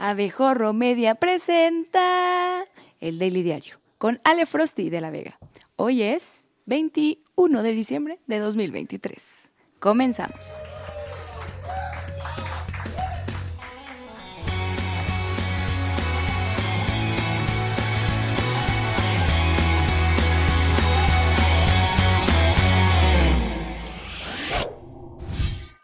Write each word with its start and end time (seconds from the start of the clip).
Abejorro 0.00 0.72
Media 0.72 1.14
presenta 1.14 2.64
el 3.00 3.18
Daily 3.18 3.42
Diario 3.42 3.80
con 3.98 4.18
Ale 4.24 4.46
Frosty 4.46 4.88
de 4.88 5.02
la 5.02 5.10
Vega. 5.10 5.38
Hoy 5.76 6.02
es 6.02 6.48
21 6.64 7.62
de 7.62 7.72
diciembre 7.72 8.18
de 8.26 8.38
2023. 8.38 9.52
Comenzamos. 9.78 10.56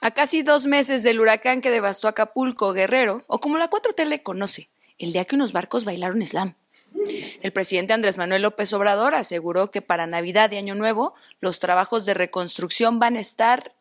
A 0.07 0.13
casi 0.13 0.45
dos 0.45 0.67
meses 0.67 1.03
del 1.03 1.19
huracán 1.19 1.61
que 1.61 1.73
devastó 1.73 2.07
Acapulco, 2.07 2.73
Guerrero, 2.73 3.25
o 3.27 3.41
como 3.41 3.59
la 3.59 3.69
4T 3.69 4.05
le 4.05 4.23
conoce, 4.23 4.71
el 4.99 5.13
día 5.13 5.25
que 5.25 5.35
unos 5.35 5.51
barcos 5.53 5.85
bailaron 5.85 6.25
slam. 6.25 6.55
El 7.43 7.53
presidente 7.53 7.93
Andrés 7.93 8.17
Manuel 8.17 8.43
López 8.43 8.73
Obrador 8.73 9.17
aseguró 9.17 9.73
que 9.73 9.83
para 9.83 10.07
Navidad 10.07 10.53
y 10.53 10.59
Año 10.59 10.77
Nuevo 10.77 11.15
los 11.41 11.59
trabajos 11.59 12.07
de 12.07 12.15
reconstrucción 12.15 13.01
van 13.01 13.17
a 13.17 13.21
estar 13.21 13.75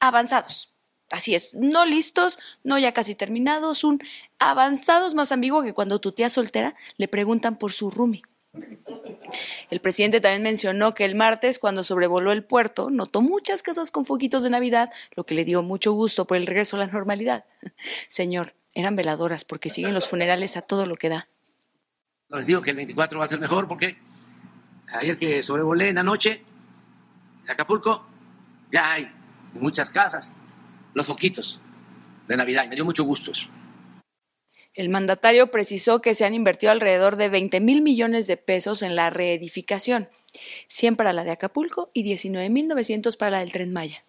avanzados. 0.00 0.74
Así 1.08 1.36
es, 1.36 1.54
no 1.54 1.86
listos, 1.86 2.40
no 2.64 2.76
ya 2.76 2.90
casi 2.90 3.14
terminados, 3.14 3.84
un 3.84 4.02
avanzados 4.40 5.14
más 5.14 5.30
ambiguo 5.30 5.62
que 5.62 5.72
cuando 5.72 6.00
tu 6.00 6.10
tía 6.10 6.30
soltera 6.30 6.74
le 6.96 7.06
preguntan 7.06 7.56
por 7.56 7.72
su 7.72 7.92
roomie. 7.92 8.22
El 9.70 9.80
presidente 9.80 10.20
también 10.20 10.42
mencionó 10.42 10.94
que 10.94 11.04
el 11.04 11.14
martes, 11.14 11.58
cuando 11.58 11.84
sobrevoló 11.84 12.32
el 12.32 12.42
puerto, 12.42 12.90
notó 12.90 13.20
muchas 13.20 13.62
casas 13.62 13.90
con 13.90 14.04
foquitos 14.04 14.42
de 14.42 14.50
Navidad, 14.50 14.90
lo 15.14 15.24
que 15.24 15.34
le 15.34 15.44
dio 15.44 15.62
mucho 15.62 15.92
gusto 15.92 16.26
por 16.26 16.36
el 16.36 16.46
regreso 16.46 16.76
a 16.76 16.80
la 16.80 16.86
normalidad. 16.88 17.44
Señor, 18.08 18.54
eran 18.74 18.96
veladoras 18.96 19.44
porque 19.44 19.70
siguen 19.70 19.94
los 19.94 20.08
funerales 20.08 20.56
a 20.56 20.62
todo 20.62 20.86
lo 20.86 20.96
que 20.96 21.08
da. 21.08 21.28
Les 22.30 22.46
digo 22.46 22.60
que 22.60 22.70
el 22.70 22.76
24 22.76 23.18
va 23.18 23.24
a 23.24 23.28
ser 23.28 23.40
mejor 23.40 23.66
porque 23.66 23.96
ayer 24.92 25.16
que 25.16 25.42
sobrevolé 25.42 25.88
en 25.88 25.96
la 25.96 26.02
noche 26.02 26.42
en 27.44 27.50
Acapulco, 27.50 28.06
ya 28.70 28.92
hay 28.92 29.12
muchas 29.54 29.90
casas 29.90 30.32
los 30.94 31.06
foquitos 31.06 31.60
de 32.28 32.36
Navidad 32.36 32.64
y 32.64 32.68
me 32.68 32.74
dio 32.74 32.84
mucho 32.84 33.04
gusto 33.04 33.32
eso. 33.32 33.48
El 34.74 34.88
mandatario 34.88 35.50
precisó 35.50 36.00
que 36.00 36.14
se 36.14 36.24
han 36.24 36.34
invertido 36.34 36.70
alrededor 36.70 37.16
de 37.16 37.28
20 37.28 37.60
mil 37.60 37.82
millones 37.82 38.26
de 38.26 38.36
pesos 38.36 38.82
en 38.82 38.94
la 38.94 39.10
reedificación, 39.10 40.08
100 40.68 40.96
para 40.96 41.12
la 41.12 41.24
de 41.24 41.32
Acapulco 41.32 41.88
y 41.92 42.04
19.900 42.04 43.16
para 43.16 43.32
la 43.32 43.38
del 43.40 43.50
Tren 43.50 43.72
Maya. 43.72 44.04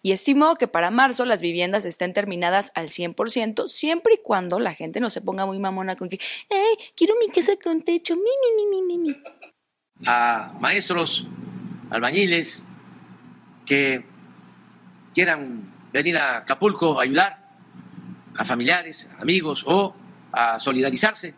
Y 0.00 0.12
estimó 0.12 0.54
que 0.56 0.68
para 0.68 0.90
marzo 0.90 1.24
las 1.24 1.42
viviendas 1.42 1.84
estén 1.84 2.14
terminadas 2.14 2.72
al 2.74 2.88
100%, 2.88 3.68
siempre 3.68 4.14
y 4.14 4.22
cuando 4.22 4.60
la 4.60 4.72
gente 4.72 5.00
no 5.00 5.10
se 5.10 5.20
ponga 5.20 5.44
muy 5.44 5.58
mamona 5.58 5.96
con 5.96 6.08
que, 6.08 6.18
¡ay, 6.50 6.86
quiero 6.94 7.14
mi 7.20 7.30
casa 7.32 7.52
con 7.62 7.82
techo! 7.82 8.14
¡Mi, 8.16 8.22
mi, 8.22 8.64
mi, 8.64 8.82
mi, 8.82 8.98
mi! 8.98 9.22
A 10.06 10.56
maestros, 10.60 11.26
albañiles 11.90 12.66
que 13.66 14.04
quieran 15.12 15.74
venir 15.92 16.16
a 16.16 16.38
Acapulco 16.38 16.98
a 16.98 17.02
ayudar, 17.02 17.47
a 18.38 18.44
familiares, 18.44 19.10
amigos 19.18 19.64
o 19.66 19.94
a 20.32 20.58
solidarizarse. 20.58 21.34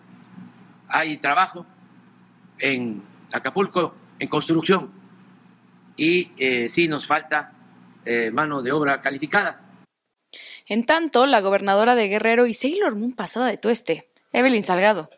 Hay 0.86 1.16
trabajo 1.16 1.66
en 2.58 3.02
Acapulco 3.32 3.94
en 4.18 4.28
construcción 4.28 4.92
y 5.96 6.32
eh, 6.36 6.68
sí 6.68 6.88
nos 6.88 7.06
falta 7.06 7.52
eh, 8.04 8.30
mano 8.30 8.62
de 8.62 8.72
obra 8.72 9.00
calificada. 9.00 9.60
En 10.66 10.84
tanto, 10.84 11.26
la 11.26 11.40
gobernadora 11.40 11.94
de 11.94 12.08
Guerrero 12.08 12.46
y 12.46 12.54
Sailor 12.54 12.96
Moon 12.96 13.12
pasada 13.12 13.46
de 13.46 13.56
tueste, 13.56 14.10
Evelyn 14.32 14.62
Salgado, 14.62 15.10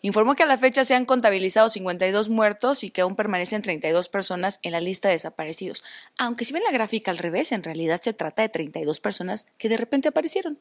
informó 0.00 0.36
que 0.36 0.44
a 0.44 0.46
la 0.46 0.56
fecha 0.56 0.84
se 0.84 0.94
han 0.94 1.04
contabilizado 1.04 1.68
52 1.68 2.28
muertos 2.28 2.84
y 2.84 2.90
que 2.90 3.00
aún 3.00 3.16
permanecen 3.16 3.62
32 3.62 4.08
personas 4.08 4.60
en 4.62 4.72
la 4.72 4.80
lista 4.80 5.08
de 5.08 5.14
desaparecidos. 5.14 5.82
Aunque 6.16 6.44
si 6.44 6.52
ven 6.52 6.62
la 6.62 6.70
gráfica 6.70 7.10
al 7.10 7.18
revés, 7.18 7.50
en 7.50 7.64
realidad 7.64 8.00
se 8.00 8.12
trata 8.12 8.42
de 8.42 8.48
32 8.48 9.00
personas 9.00 9.48
que 9.58 9.68
de 9.68 9.76
repente 9.76 10.08
aparecieron. 10.08 10.60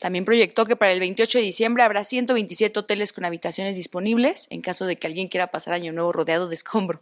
También 0.00 0.24
proyectó 0.24 0.66
que 0.66 0.76
para 0.76 0.92
el 0.92 1.00
28 1.00 1.38
de 1.38 1.44
diciembre 1.44 1.82
habrá 1.82 2.04
127 2.04 2.78
hoteles 2.78 3.12
con 3.12 3.24
habitaciones 3.24 3.76
disponibles 3.76 4.46
en 4.50 4.60
caso 4.60 4.86
de 4.86 4.96
que 4.96 5.06
alguien 5.06 5.28
quiera 5.28 5.48
pasar 5.48 5.74
año 5.74 5.92
nuevo 5.92 6.12
rodeado 6.12 6.48
de 6.48 6.54
escombro. 6.54 7.00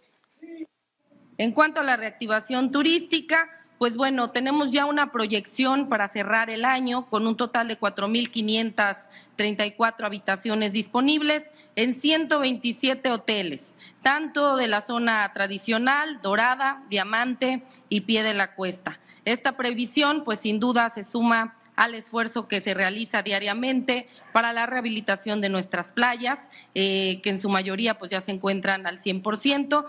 En 1.39 1.53
cuanto 1.53 1.81
a 1.81 1.85
la 1.85 1.97
reactivación 1.97 2.71
turística, 2.71 3.51
pues 3.79 3.97
bueno, 3.97 4.31
tenemos 4.31 4.71
ya 4.73 4.87
una 4.87 5.13
proyección 5.13 5.89
para 5.89 6.09
cerrar 6.09 6.49
el 6.49 6.65
año 6.65 7.11
con 7.11 7.27
un 7.27 7.37
total 7.37 7.69
de 7.69 7.79
4.534 7.79 10.05
habitaciones 10.05 10.73
disponibles 10.73 11.43
en 11.75 11.95
127 11.95 13.11
hoteles, 13.11 13.75
tanto 14.03 14.57
de 14.57 14.67
la 14.67 14.81
zona 14.81 15.31
tradicional, 15.35 16.23
dorada, 16.23 16.83
diamante 16.89 17.65
y 17.91 18.01
pie 18.01 18.23
de 18.23 18.33
la 18.33 18.55
cuesta. 18.55 18.99
Esta 19.27 19.59
previsión, 19.59 20.25
pues 20.25 20.41
sin 20.41 20.59
duda, 20.59 20.89
se 20.89 21.05
suma 21.05 21.59
al 21.77 21.95
esfuerzo 21.95 22.49
que 22.49 22.61
se 22.61 22.75
realiza 22.75 23.23
diariamente 23.23 24.09
para 24.33 24.53
la 24.53 24.67
rehabilitación 24.67 25.41
de 25.41 25.51
nuestras 25.51 25.93
playas, 25.93 26.39
eh, 26.75 27.21
que 27.23 27.31
en 27.31 27.39
su 27.39 27.49
mayoría 27.49 27.99
pues 27.99 28.11
ya 28.11 28.21
se 28.21 28.33
encuentran 28.33 28.87
al 28.87 28.99
100%. 28.99 29.87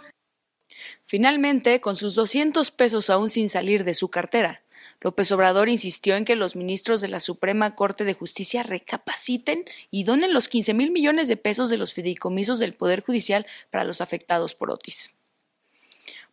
Finalmente, 1.05 1.79
con 1.79 1.95
sus 1.95 2.13
200 2.15 2.71
pesos 2.71 3.09
aún 3.09 3.29
sin 3.29 3.49
salir 3.49 3.85
de 3.85 3.93
su 3.93 4.09
cartera, 4.09 4.61
López 4.99 5.31
Obrador 5.31 5.69
insistió 5.69 6.15
en 6.15 6.25
que 6.25 6.35
los 6.35 6.55
ministros 6.55 7.01
de 7.01 7.07
la 7.07 7.19
Suprema 7.19 7.75
Corte 7.75 8.03
de 8.03 8.15
Justicia 8.15 8.63
recapaciten 8.63 9.63
y 9.91 10.03
donen 10.03 10.33
los 10.33 10.47
15 10.49 10.73
mil 10.73 10.91
millones 10.91 11.27
de 11.27 11.37
pesos 11.37 11.69
de 11.69 11.77
los 11.77 11.93
fideicomisos 11.93 12.57
del 12.59 12.73
Poder 12.73 13.03
Judicial 13.03 13.45
para 13.69 13.83
los 13.83 14.01
afectados 14.01 14.55
por 14.55 14.71
Otis. 14.71 15.16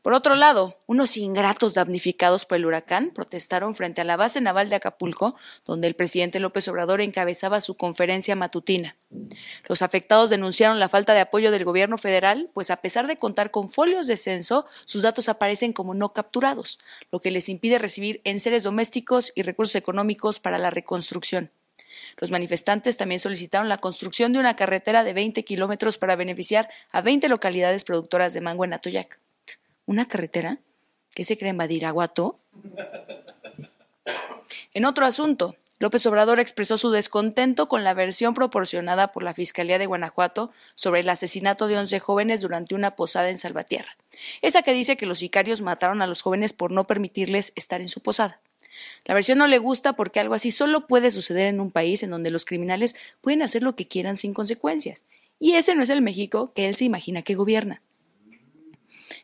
Por 0.05 0.13
otro 0.13 0.35
lado, 0.35 0.77
unos 0.85 1.17
ingratos 1.17 1.73
damnificados 1.73 2.45
por 2.45 2.59
el 2.59 2.67
huracán 2.67 3.11
protestaron 3.15 3.75
frente 3.75 4.03
a 4.03 4.05
la 4.05 4.19
base 4.19 4.39
naval 4.43 4.69
de 4.69 4.77
Acapulco, 4.77 5.35
donde 5.65 5.89
el 5.89 5.95
presidente 5.95 6.41
López 6.41 6.69
Obrador 6.69 7.01
encabezaba 7.01 7.63
su 7.63 7.79
conferencia 7.79 8.37
matutina. 8.37 8.99
Los 9.67 9.81
afectados 9.81 10.29
denunciaron 10.29 10.79
la 10.79 10.91
falta 10.91 11.15
de 11.15 11.21
apoyo 11.21 11.51
del 11.51 11.65
gobierno 11.65 11.97
federal, 11.97 12.51
pues 12.53 12.71
a 12.71 12.83
pesar 12.83 13.07
de 13.07 13.17
contar 13.17 13.51
con 13.51 13.71
folios 13.71 14.07
de 14.07 14.19
censo, 14.19 14.67
sus 14.85 15.01
datos 15.01 15.31
aparecen 15.31 15.73
como 15.73 15.95
no 15.95 16.13
capturados, 16.13 16.79
lo 17.11 17.21
que 17.21 17.31
les 17.31 17.49
impide 17.49 17.79
recibir 17.79 18.21
enseres 18.25 18.63
domésticos 18.63 19.33
y 19.35 19.41
recursos 19.41 19.77
económicos 19.77 20.39
para 20.39 20.59
la 20.59 20.69
reconstrucción. 20.69 21.51
Los 22.19 22.31
manifestantes 22.31 22.99
también 22.99 23.21
solicitaron 23.21 23.71
la 23.71 23.79
construcción 23.79 24.35
de 24.35 24.39
una 24.39 24.55
carretera 24.55 25.03
de 25.03 25.15
20 25.15 25.47
kilómetros 25.47 25.97
para 25.97 26.15
beneficiar 26.15 26.69
a 26.93 27.01
20 27.01 27.27
localidades 27.31 27.85
productoras 27.85 28.35
de 28.35 28.43
mango 28.43 28.67
en 28.67 28.75
Atoyac. 28.75 29.19
¿Una 29.87 30.09
carretera? 30.09 30.59
¿Qué 31.15 31.25
se 31.25 31.37
cree 31.37 31.51
en 31.51 31.59
Badiraguato? 31.59 32.39
En 34.73 34.85
otro 34.85 35.05
asunto, 35.05 35.57
López 35.79 36.07
Obrador 36.07 36.41
expresó 36.41 36.79
su 36.79 36.91
descontento 36.91 37.69
con 37.69 37.85
la 37.85 37.93
versión 37.93 38.33
proporcionada 38.33 39.13
por 39.13 39.23
la 39.23 39.35
Fiscalía 39.35 39.79
de 39.79 39.87
Guanajuato 39.87 40.51
sobre 40.75 41.01
el 41.01 41.09
asesinato 41.09 41.67
de 41.67 41.79
11 41.79 42.01
jóvenes 42.01 42.41
durante 42.41 42.75
una 42.75 42.97
posada 42.97 43.29
en 43.29 43.37
Salvatierra. 43.37 43.97
Esa 44.41 44.63
que 44.63 44.73
dice 44.73 44.97
que 44.97 45.07
los 45.07 45.19
sicarios 45.19 45.61
mataron 45.61 46.01
a 46.01 46.07
los 46.07 46.23
jóvenes 46.23 46.53
por 46.53 46.71
no 46.71 46.85
permitirles 46.85 47.53
estar 47.55 47.81
en 47.81 47.89
su 47.89 48.01
posada. 48.01 48.41
La 49.05 49.15
versión 49.15 49.39
no 49.39 49.47
le 49.47 49.59
gusta 49.59 49.93
porque 49.93 50.21
algo 50.21 50.35
así 50.35 50.51
solo 50.51 50.87
puede 50.87 51.11
suceder 51.11 51.49
en 51.49 51.61
un 51.61 51.71
país 51.71 52.03
en 52.03 52.11
donde 52.11 52.31
los 52.31 52.45
criminales 52.45 52.97
pueden 53.21 53.43
hacer 53.43 53.63
lo 53.63 53.77
que 53.77 53.87
quieran 53.87 54.17
sin 54.17 54.33
consecuencias. 54.33 55.05
Y 55.39 55.55
ese 55.55 55.75
no 55.75 55.83
es 55.83 55.91
el 55.91 56.01
México 56.01 56.53
que 56.55 56.67
él 56.67 56.75
se 56.75 56.85
imagina 56.85 57.23
que 57.23 57.35
gobierna. 57.35 57.83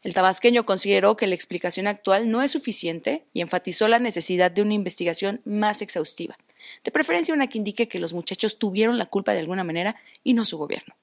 El 0.03 0.15
tabasqueño 0.15 0.65
consideró 0.65 1.17
que 1.17 1.27
la 1.27 1.35
explicación 1.35 1.87
actual 1.87 2.31
no 2.31 2.43
es 2.43 2.53
suficiente 2.53 3.27
y 3.35 3.43
enfatizó 3.43 3.87
la 3.87 3.99
necesidad 3.99 4.51
de 4.51 4.63
una 4.63 4.75
investigación 4.75 5.43
más 5.45 5.83
exhaustiva, 5.83 6.39
de 6.85 6.91
preferencia 6.91 7.35
una 7.35 7.49
que 7.49 7.59
indique 7.59 7.89
que 7.89 7.99
los 7.99 8.15
muchachos 8.15 8.59
tuvieron 8.59 8.99
la 8.99 9.07
culpa 9.07 9.33
de 9.33 9.41
alguna 9.41 9.65
manera 9.65 9.97
y 10.25 10.33
no 10.33 10.45
su 10.45 10.57
gobierno. 10.57 10.95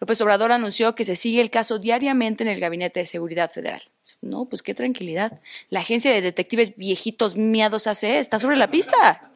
López 0.00 0.20
Obrador 0.22 0.50
anunció 0.50 0.94
que 0.94 1.04
se 1.04 1.14
sigue 1.14 1.40
el 1.40 1.50
caso 1.50 1.78
diariamente 1.78 2.42
en 2.42 2.48
el 2.48 2.58
Gabinete 2.58 3.00
de 3.00 3.06
Seguridad 3.06 3.50
Federal. 3.50 3.82
No, 4.22 4.46
pues 4.46 4.62
qué 4.62 4.74
tranquilidad. 4.74 5.40
La 5.68 5.80
agencia 5.80 6.10
de 6.10 6.22
detectives 6.22 6.76
viejitos 6.76 7.36
miados 7.36 7.86
AC 7.86 8.04
está 8.04 8.38
sobre 8.38 8.56
la 8.56 8.70
pista. 8.70 9.29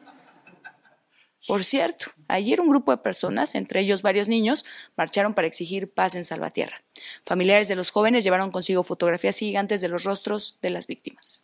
Por 1.47 1.63
cierto, 1.63 2.07
ayer 2.27 2.59
un 2.59 2.69
grupo 2.69 2.91
de 2.91 2.97
personas, 2.97 3.53
entre 3.53 3.81
ellos 3.81 4.01
varios 4.01 4.27
niños, 4.27 4.65
marcharon 4.97 5.35
para 5.35 5.47
exigir 5.47 5.93
paz 5.93 6.15
en 6.15 6.23
Salvatierra. 6.23 6.83
Familiares 7.23 7.67
de 7.67 7.75
los 7.75 7.91
jóvenes 7.91 8.23
llevaron 8.23 8.51
consigo 8.51 8.83
fotografías 8.83 9.37
gigantes 9.37 9.79
de 9.81 9.87
los 9.87 10.03
rostros 10.03 10.57
de 10.61 10.71
las 10.71 10.87
víctimas. 10.87 11.43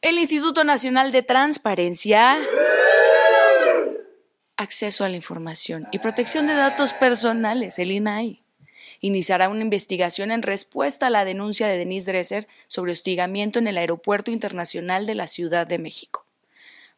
El 0.00 0.18
Instituto 0.18 0.64
Nacional 0.64 1.10
de 1.12 1.22
Transparencia, 1.22 2.38
Acceso 4.56 5.04
a 5.04 5.08
la 5.08 5.16
Información 5.16 5.88
y 5.90 5.98
Protección 5.98 6.46
de 6.46 6.54
Datos 6.54 6.92
Personales, 6.92 7.80
el 7.80 7.90
INAI, 7.90 8.44
iniciará 9.00 9.48
una 9.48 9.62
investigación 9.62 10.30
en 10.30 10.42
respuesta 10.42 11.08
a 11.08 11.10
la 11.10 11.24
denuncia 11.24 11.66
de 11.66 11.78
Denise 11.78 12.12
Dresser 12.12 12.48
sobre 12.68 12.92
hostigamiento 12.92 13.58
en 13.58 13.66
el 13.66 13.76
Aeropuerto 13.76 14.30
Internacional 14.30 15.04
de 15.06 15.16
la 15.16 15.26
Ciudad 15.26 15.66
de 15.66 15.78
México. 15.78 16.26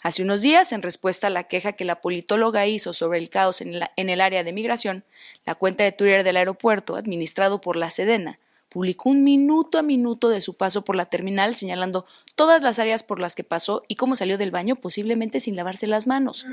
Hace 0.05 0.23
unos 0.23 0.43
días, 0.43 0.73
en 0.73 0.83
respuesta 0.83 1.29
a 1.29 1.31
la 1.31 1.45
queja 1.45 1.73
que 1.73 1.87
la 1.87 2.03
politóloga 2.03 2.67
hizo 2.67 2.93
sobre 2.93 3.19
el 3.19 3.31
caos 3.31 3.63
en, 3.63 3.73
el 3.97 4.21
área 4.21 4.45
de 4.45 4.53
migración, 4.53 5.03
la 5.47 5.55
cuenta 5.55 5.83
de 5.83 5.93
Twitter 5.93 6.25
del 6.25 6.37
aeropuerto, 6.37 6.97
administrado 6.97 7.63
por 7.63 7.77
la 7.77 7.89
Sedena, 7.89 8.39
publicó 8.69 9.09
un 9.09 9.25
minuto 9.25 9.79
a 9.79 9.83
minuto 9.83 10.29
de 10.29 10.43
su 10.43 10.59
paso 10.59 10.85
por 10.85 10.95
la 10.95 11.07
terminal 11.07 11.55
señalando 11.55 12.05
todas 12.35 12.61
las 12.61 12.79
áreas 12.79 13.03
por 13.03 13.19
las 13.19 13.35
que 13.35 13.45
pasó 13.45 13.83
y 13.89 13.95
cómo 13.95 14.15
salió 14.15 14.37
del 14.37 14.51
baño 14.51 14.77
posiblemente 14.77 15.41
sin 15.41 15.57
lavarse 15.57 15.87
las 15.87 16.07
manos. 16.07 16.47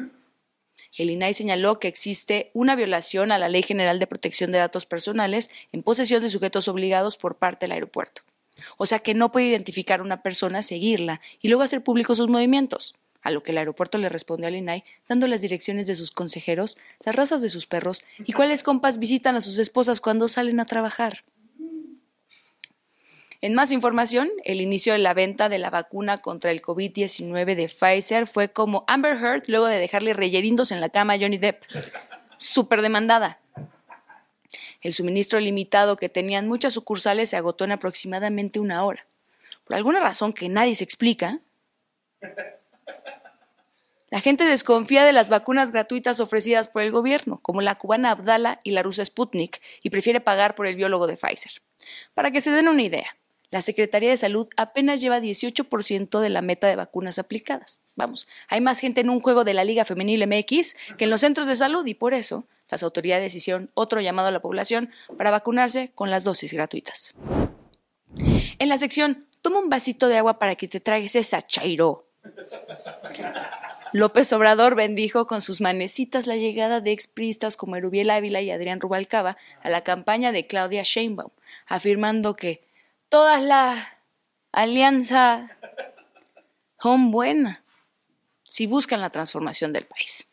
El 0.98 1.10
INAI 1.10 1.34
señaló 1.34 1.78
que 1.78 1.90
existe 1.90 2.52
una 2.54 2.78
violación 2.78 3.34
a 3.34 3.38
la 3.38 3.50
Ley 3.50 3.64
General 3.64 4.00
de 4.00 4.08
Protección 4.08 4.54
de 4.54 4.60
Datos 4.60 4.86
Personales 4.86 5.52
en 5.74 5.84
posesión 5.84 6.24
de 6.24 6.30
sujetos 6.30 6.70
obligados 6.70 7.18
por 7.18 7.36
parte 7.36 7.66
del 7.66 7.74
aeropuerto. 7.74 8.22
O 8.78 8.86
sea 8.86 9.00
que 9.00 9.14
no 9.14 9.34
puede 9.34 9.48
identificar 9.48 10.00
a 10.00 10.04
una 10.04 10.22
persona, 10.24 10.62
seguirla 10.62 11.20
y 11.42 11.50
luego 11.50 11.64
hacer 11.64 11.84
públicos 11.84 12.18
sus 12.18 12.30
movimientos 12.30 12.96
a 13.22 13.32
lo 13.32 13.44
que 13.44 13.52
el 13.52 13.58
aeropuerto 13.58 13.98
le 13.98 14.10
respondió 14.10 14.48
al 14.48 14.56
INAI 14.56 14.84
dando 15.08 15.28
las 15.28 15.42
direcciones 15.42 15.88
de 15.88 15.96
sus 15.96 16.12
consejeros, 16.12 16.78
las 17.04 17.16
razas 17.16 17.42
de 17.42 17.50
sus 17.50 17.66
perros 17.68 18.04
y 18.20 18.34
cuáles 18.34 18.64
compas 18.64 19.00
visitan 19.00 19.36
a 19.36 19.42
sus 19.42 19.58
esposas 19.58 20.02
cuando 20.02 20.28
salen 20.28 20.60
a 20.60 20.66
trabajar. 20.66 21.24
En 23.44 23.56
más 23.56 23.72
información, 23.72 24.30
el 24.44 24.62
inicio 24.62 24.94
de 24.94 25.00
la 25.00 25.16
venta 25.16 25.50
de 25.50 25.58
la 25.58 25.72
vacuna 25.72 26.20
contra 26.20 26.52
el 26.52 26.62
COVID-19 26.62 27.56
de 27.56 27.68
Pfizer 27.68 28.28
fue 28.28 28.50
como 28.50 28.84
Amber 28.88 29.18
Heard 29.18 29.46
luego 29.48 29.66
de 29.66 29.80
dejarle 29.80 30.14
reyerindos 30.14 30.72
en 30.72 30.80
la 30.80 30.90
cama 30.90 31.14
a 31.14 31.20
Johnny 31.20 31.40
Depp. 31.40 31.64
Súper 32.38 32.84
demandada. 32.84 33.40
El 34.82 34.94
suministro 34.94 35.40
limitado 35.40 35.96
que 35.96 36.08
tenían 36.08 36.48
muchas 36.48 36.74
sucursales 36.74 37.30
se 37.30 37.38
agotó 37.38 37.66
en 37.66 37.72
aproximadamente 37.72 38.60
una 38.60 38.84
hora. 38.84 39.08
Por 39.66 39.76
alguna 39.76 40.00
razón 40.00 40.34
que 40.34 40.48
nadie 40.48 40.76
se 40.76 40.84
explica, 40.84 41.40
la 44.12 44.22
gente 44.22 44.46
desconfía 44.46 45.04
de 45.04 45.14
las 45.14 45.30
vacunas 45.30 45.72
gratuitas 45.72 46.20
ofrecidas 46.20 46.68
por 46.68 46.84
el 46.84 46.92
gobierno, 46.92 47.40
como 47.42 47.62
la 47.62 47.76
cubana 47.76 48.12
Abdala 48.12 48.60
y 48.64 48.72
la 48.72 48.84
rusa 48.84 49.04
Sputnik, 49.04 49.62
y 49.82 49.90
prefiere 49.90 50.22
pagar 50.22 50.54
por 50.54 50.68
el 50.68 50.76
biólogo 50.76 51.08
de 51.08 51.18
Pfizer. 51.18 51.64
Para 52.14 52.30
que 52.30 52.42
se 52.42 52.52
den 52.52 52.68
una 52.68 52.84
idea, 52.84 53.18
la 53.50 53.62
Secretaría 53.62 54.12
de 54.12 54.18
Salud 54.18 54.48
apenas 54.56 55.02
lleva 55.02 55.20
18% 55.20 56.20
de 56.20 56.30
la 56.30 56.42
meta 56.44 56.68
de 56.68 56.76
vacunas 56.76 57.18
aplicadas. 57.18 57.84
Vamos, 57.96 58.28
hay 58.48 58.62
más 58.62 58.80
gente 58.80 59.02
en 59.02 59.10
un 59.10 59.20
juego 59.20 59.44
de 59.44 59.56
la 59.56 59.64
Liga 59.64 59.86
Femenil 59.86 60.28
MX 60.28 60.76
que 60.98 61.06
en 61.06 61.10
los 61.10 61.22
centros 61.22 61.48
de 61.48 61.56
salud 61.56 61.86
y 61.88 61.96
por 61.96 62.14
eso 62.14 62.46
las 62.70 62.84
autoridades 62.84 63.34
hicieron 63.34 63.72
otro 63.74 64.00
llamado 64.00 64.28
a 64.28 64.32
la 64.32 64.42
población 64.42 64.92
para 65.18 65.32
vacunarse 65.32 65.92
con 65.96 66.12
las 66.12 66.24
dosis 66.24 66.54
gratuitas. 66.54 67.16
En 68.60 68.70
la 68.70 68.78
sección 68.78 69.28
Toma 69.42 69.58
un 69.58 69.70
vasito 69.70 70.08
de 70.08 70.18
agua 70.18 70.38
para 70.38 70.56
que 70.56 70.68
te 70.68 70.80
tragues 70.80 71.16
esa 71.16 71.42
chairo. 71.42 72.08
López 73.94 74.32
Obrador 74.32 74.76
bendijo 74.76 75.28
con 75.28 75.42
sus 75.42 75.60
manecitas 75.60 76.26
la 76.26 76.38
llegada 76.38 76.80
de 76.80 76.94
expristas 76.94 77.58
como 77.58 77.76
Erubiel 77.76 78.10
Ávila 78.10 78.42
y 78.42 78.50
Adrián 78.50 78.80
Rubalcaba 78.80 79.38
a 79.62 79.70
la 79.70 79.82
campaña 79.82 80.32
de 80.32 80.48
Claudia 80.48 80.84
Sheinbaum, 80.84 81.32
afirmando 81.68 82.36
que 82.36 82.64
todas 83.10 83.44
las 83.44 83.86
alianzas 84.54 85.52
son 86.80 87.12
buenas 87.12 87.60
si 88.44 88.66
buscan 88.66 89.02
la 89.02 89.10
transformación 89.10 89.74
del 89.74 89.86
país. 89.86 90.28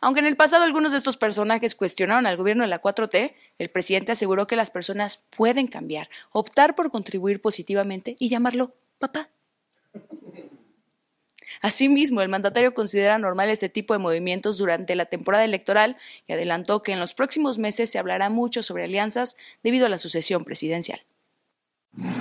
Aunque 0.00 0.20
en 0.20 0.26
el 0.26 0.36
pasado 0.36 0.64
algunos 0.64 0.92
de 0.92 0.98
estos 0.98 1.16
personajes 1.16 1.74
cuestionaron 1.74 2.26
al 2.26 2.36
gobierno 2.36 2.62
de 2.62 2.68
la 2.68 2.80
4T, 2.80 3.34
el 3.58 3.70
presidente 3.70 4.12
aseguró 4.12 4.46
que 4.46 4.54
las 4.54 4.70
personas 4.70 5.24
pueden 5.36 5.66
cambiar, 5.66 6.08
optar 6.30 6.74
por 6.74 6.90
contribuir 6.90 7.40
positivamente 7.40 8.14
y 8.20 8.28
llamarlo 8.28 8.72
papá. 8.98 9.30
Asimismo, 11.60 12.20
el 12.22 12.28
mandatario 12.28 12.74
considera 12.74 13.18
normal 13.18 13.50
este 13.50 13.68
tipo 13.68 13.94
de 13.94 13.98
movimientos 13.98 14.58
durante 14.58 14.94
la 14.94 15.06
temporada 15.06 15.44
electoral 15.44 15.96
y 16.26 16.32
adelantó 16.32 16.82
que 16.82 16.92
en 16.92 17.00
los 17.00 17.14
próximos 17.14 17.58
meses 17.58 17.90
se 17.90 17.98
hablará 17.98 18.30
mucho 18.30 18.62
sobre 18.62 18.84
alianzas 18.84 19.36
debido 19.62 19.86
a 19.86 19.88
la 19.88 19.98
sucesión 19.98 20.44
presidencial. 20.44 21.02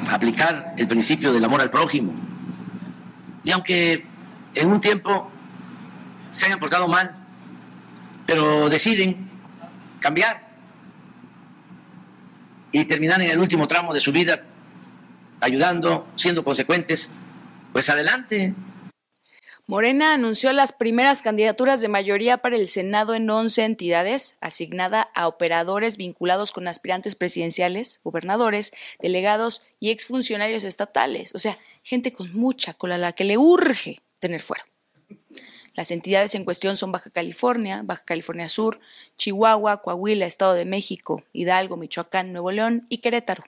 Aplicar 0.09 0.73
el 0.77 0.87
principio 0.87 1.33
del 1.33 1.43
amor 1.43 1.61
al 1.61 1.69
prójimo. 1.69 2.13
Y 3.43 3.51
aunque 3.51 4.05
en 4.55 4.69
un 4.69 4.79
tiempo 4.79 5.29
se 6.31 6.45
hayan 6.45 6.59
portado 6.59 6.87
mal, 6.87 7.15
pero 8.25 8.69
deciden 8.69 9.29
cambiar 9.99 10.47
y 12.71 12.85
terminar 12.85 13.21
en 13.21 13.29
el 13.29 13.39
último 13.39 13.67
tramo 13.67 13.93
de 13.93 13.99
su 13.99 14.11
vida 14.11 14.43
ayudando, 15.39 16.07
siendo 16.15 16.43
consecuentes, 16.43 17.11
pues 17.71 17.89
adelante, 17.89 18.53
Morena 19.65 20.13
anunció 20.13 20.51
las 20.51 20.73
primeras 20.73 21.21
candidaturas 21.21 21.79
de 21.79 21.87
mayoría 21.87 22.37
para 22.37 22.57
el 22.57 22.67
Senado 22.67 23.15
en 23.15 23.29
11 23.29 23.63
entidades, 23.63 24.35
asignada 24.41 25.09
a 25.15 25.29
operadores 25.29 25.95
vinculados 25.95 26.51
con 26.51 26.67
aspirantes 26.67 27.15
presidenciales, 27.15 28.01
gobernadores, 28.03 28.73
delegados 28.99 29.61
y 29.79 29.91
exfuncionarios 29.91 30.65
estatales, 30.65 31.33
o 31.33 31.39
sea, 31.39 31.57
gente 31.81 32.11
con 32.11 32.33
mucha 32.33 32.73
cola 32.73 32.95
a 32.95 32.97
la 32.97 33.13
que 33.13 33.23
le 33.23 33.37
urge 33.37 34.01
tener 34.19 34.41
fuera. 34.41 34.65
Las 35.75 35.91
entidades 35.91 36.35
en 36.35 36.43
cuestión 36.43 36.75
son 36.75 36.91
Baja 36.91 37.09
California, 37.09 37.83
Baja 37.85 38.03
California 38.03 38.49
Sur, 38.49 38.81
Chihuahua, 39.17 39.81
Coahuila, 39.81 40.25
Estado 40.25 40.55
de 40.55 40.65
México, 40.65 41.23
Hidalgo, 41.31 41.77
Michoacán, 41.77 42.33
Nuevo 42.33 42.51
León 42.51 42.85
y 42.89 42.97
Querétaro. 42.97 43.45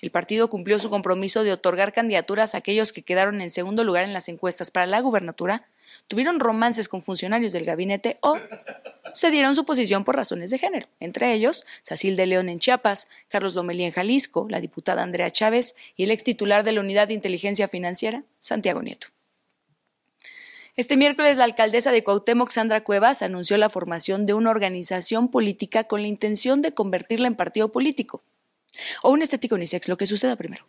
El 0.00 0.10
partido 0.10 0.50
cumplió 0.50 0.78
su 0.78 0.90
compromiso 0.90 1.42
de 1.42 1.52
otorgar 1.52 1.92
candidaturas 1.92 2.54
a 2.54 2.58
aquellos 2.58 2.92
que 2.92 3.02
quedaron 3.02 3.40
en 3.40 3.50
segundo 3.50 3.82
lugar 3.82 4.04
en 4.04 4.12
las 4.12 4.28
encuestas 4.28 4.70
para 4.70 4.86
la 4.86 5.00
gubernatura, 5.00 5.68
tuvieron 6.06 6.38
romances 6.38 6.88
con 6.88 7.00
funcionarios 7.00 7.52
del 7.52 7.64
gabinete 7.64 8.18
o 8.20 8.36
cedieron 9.14 9.54
su 9.54 9.64
posición 9.64 10.04
por 10.04 10.16
razones 10.16 10.50
de 10.50 10.58
género, 10.58 10.86
entre 11.00 11.32
ellos 11.32 11.64
Sacil 11.82 12.16
de 12.16 12.26
León 12.26 12.50
en 12.50 12.58
Chiapas, 12.58 13.08
Carlos 13.28 13.54
Lomelí 13.54 13.84
en 13.84 13.92
Jalisco, 13.92 14.46
la 14.50 14.60
diputada 14.60 15.02
Andrea 15.02 15.30
Chávez 15.30 15.74
y 15.96 16.04
el 16.04 16.10
ex 16.10 16.24
titular 16.24 16.62
de 16.62 16.72
la 16.72 16.80
Unidad 16.80 17.08
de 17.08 17.14
Inteligencia 17.14 17.66
Financiera, 17.66 18.24
Santiago 18.38 18.82
Nieto. 18.82 19.08
Este 20.76 20.98
miércoles 20.98 21.38
la 21.38 21.44
alcaldesa 21.44 21.90
de 21.90 22.04
Cuauhtémoc, 22.04 22.50
Sandra 22.50 22.84
Cuevas, 22.84 23.22
anunció 23.22 23.56
la 23.56 23.70
formación 23.70 24.26
de 24.26 24.34
una 24.34 24.50
organización 24.50 25.30
política 25.30 25.84
con 25.84 26.02
la 26.02 26.08
intención 26.08 26.60
de 26.60 26.74
convertirla 26.74 27.28
en 27.28 27.34
partido 27.34 27.72
político. 27.72 28.22
O 29.02 29.10
un 29.10 29.22
estético 29.22 29.54
unisex, 29.54 29.88
lo 29.88 29.96
que 29.96 30.06
suceda 30.06 30.36
primero. 30.36 30.66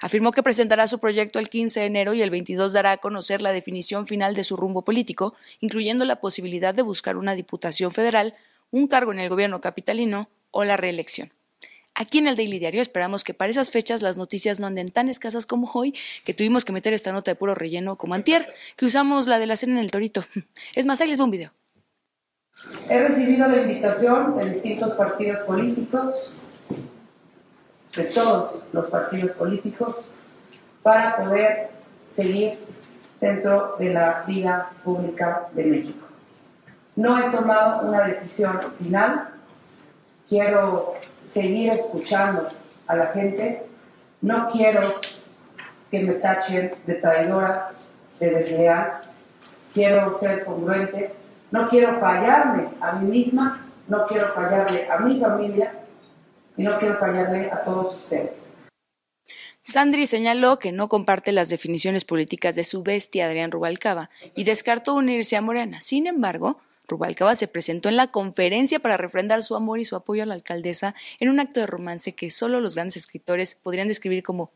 Afirmó 0.00 0.32
que 0.32 0.42
presentará 0.42 0.86
su 0.86 0.98
proyecto 0.98 1.38
el 1.38 1.48
15 1.48 1.80
de 1.80 1.86
enero 1.86 2.14
y 2.14 2.22
el 2.22 2.30
22 2.30 2.72
dará 2.72 2.92
a 2.92 2.96
conocer 2.98 3.40
la 3.40 3.52
definición 3.52 4.06
final 4.06 4.34
de 4.34 4.44
su 4.44 4.56
rumbo 4.56 4.82
político, 4.82 5.34
incluyendo 5.60 6.04
la 6.04 6.20
posibilidad 6.20 6.74
de 6.74 6.82
buscar 6.82 7.16
una 7.16 7.34
diputación 7.34 7.92
federal, 7.92 8.34
un 8.70 8.88
cargo 8.88 9.12
en 9.12 9.18
el 9.20 9.28
gobierno 9.28 9.60
capitalino 9.60 10.28
o 10.50 10.64
la 10.64 10.76
reelección. 10.76 11.32
Aquí 11.94 12.18
en 12.18 12.26
el 12.26 12.34
Daily 12.34 12.58
Diario 12.58 12.82
esperamos 12.82 13.22
que 13.22 13.34
para 13.34 13.52
esas 13.52 13.70
fechas 13.70 14.02
las 14.02 14.18
noticias 14.18 14.58
no 14.58 14.66
anden 14.66 14.90
tan 14.90 15.08
escasas 15.08 15.46
como 15.46 15.70
hoy, 15.72 15.94
que 16.24 16.34
tuvimos 16.34 16.64
que 16.64 16.72
meter 16.72 16.92
esta 16.92 17.12
nota 17.12 17.30
de 17.30 17.36
puro 17.36 17.54
relleno 17.54 17.96
como 17.96 18.14
antier, 18.14 18.52
que 18.76 18.86
usamos 18.86 19.28
la 19.28 19.38
de 19.38 19.46
la 19.46 19.56
cena 19.56 19.74
en 19.74 19.78
el 19.78 19.92
torito. 19.92 20.24
Es 20.74 20.86
más, 20.86 21.00
ahí 21.00 21.08
les 21.08 21.20
un 21.20 21.30
video. 21.30 21.52
He 22.88 22.98
recibido 22.98 23.48
la 23.48 23.62
invitación 23.62 24.36
de 24.36 24.50
distintos 24.50 24.94
partidos 24.94 25.40
políticos 25.40 26.32
de 27.96 28.04
todos 28.04 28.62
los 28.72 28.86
partidos 28.86 29.32
políticos 29.32 29.96
para 30.82 31.16
poder 31.16 31.70
seguir 32.06 32.58
dentro 33.20 33.76
de 33.78 33.92
la 33.92 34.24
vida 34.26 34.70
pública 34.82 35.48
de 35.52 35.64
México. 35.64 36.06
No 36.96 37.18
he 37.18 37.30
tomado 37.30 37.88
una 37.88 38.02
decisión 38.02 38.60
final, 38.78 39.28
quiero 40.28 40.94
seguir 41.24 41.70
escuchando 41.70 42.48
a 42.86 42.96
la 42.96 43.06
gente, 43.08 43.66
no 44.20 44.48
quiero 44.50 44.80
que 45.90 46.00
me 46.04 46.14
tachen 46.14 46.74
de 46.86 46.94
traidora, 46.94 47.68
de 48.20 48.30
desleal, 48.30 49.02
quiero 49.72 50.16
ser 50.16 50.44
congruente, 50.44 51.14
no 51.50 51.68
quiero 51.68 51.98
fallarme 51.98 52.68
a 52.80 52.92
mí 52.92 53.10
misma, 53.10 53.66
no 53.88 54.06
quiero 54.06 54.32
fallarle 54.34 54.88
a 54.90 54.98
mi 54.98 55.20
familia 55.20 55.72
y 56.56 56.62
no 56.62 56.78
quiero 56.78 56.98
fallarle 56.98 57.50
a 57.50 57.62
todos 57.62 57.94
ustedes. 57.94 58.50
Sandri 59.60 60.06
señaló 60.06 60.58
que 60.58 60.72
no 60.72 60.88
comparte 60.88 61.32
las 61.32 61.48
definiciones 61.48 62.04
políticas 62.04 62.54
de 62.54 62.64
su 62.64 62.82
bestia 62.82 63.26
Adrián 63.26 63.50
Rubalcaba 63.50 64.10
y 64.34 64.44
descartó 64.44 64.94
unirse 64.94 65.36
a 65.36 65.40
Morena. 65.40 65.80
Sin 65.80 66.06
embargo, 66.06 66.60
Rubalcaba 66.86 67.34
se 67.34 67.48
presentó 67.48 67.88
en 67.88 67.96
la 67.96 68.08
conferencia 68.08 68.78
para 68.78 68.98
refrendar 68.98 69.42
su 69.42 69.56
amor 69.56 69.80
y 69.80 69.86
su 69.86 69.96
apoyo 69.96 70.22
a 70.22 70.26
la 70.26 70.34
alcaldesa 70.34 70.94
en 71.18 71.30
un 71.30 71.40
acto 71.40 71.60
de 71.60 71.66
romance 71.66 72.12
que 72.12 72.30
solo 72.30 72.60
los 72.60 72.74
grandes 72.74 72.98
escritores 72.98 73.54
podrían 73.54 73.88
describir 73.88 74.22
como 74.22 74.50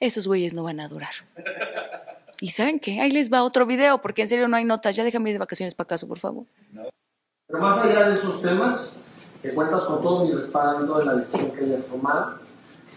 esos 0.00 0.26
güeyes 0.26 0.54
no 0.54 0.62
van 0.62 0.80
a 0.80 0.88
durar. 0.88 1.12
¿Y 2.40 2.50
saben 2.50 2.78
qué? 2.80 3.00
Ahí 3.00 3.10
les 3.10 3.32
va 3.32 3.42
otro 3.42 3.66
video, 3.66 4.00
porque 4.00 4.22
en 4.22 4.28
serio 4.28 4.48
no 4.48 4.56
hay 4.56 4.64
notas. 4.64 4.94
Ya 4.96 5.04
déjame 5.04 5.30
ir 5.30 5.34
de 5.34 5.38
vacaciones 5.38 5.74
para 5.74 5.88
casa, 5.88 6.06
por 6.06 6.18
favor. 6.18 6.46
Pero 7.46 7.60
más 7.60 7.78
allá 7.84 8.08
de 8.08 8.14
esos 8.14 8.42
temas, 8.42 9.04
cuentas 9.54 9.82
con 9.84 10.02
todo 10.02 10.24
mi 10.24 10.32
respaldo 10.32 10.98
de 10.98 11.04
la 11.04 11.14
decisión 11.14 11.50
que 11.52 11.64
hayas 11.64 11.86
tomado, 11.86 12.38